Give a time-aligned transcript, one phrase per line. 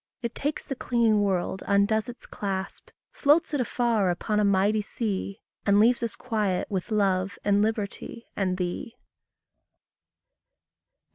[0.23, 5.43] It takes the clinging world, undoes its clasp, Floats it afar upon a mighty sea,
[5.63, 8.95] And leaves us quiet with love and liberty and thee.